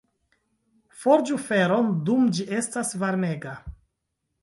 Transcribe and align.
Forĝu 1.01 1.37
feron 1.51 1.93
dum 2.09 2.27
ĝi 2.39 2.49
estas 2.63 2.93
varmega. 3.07 3.57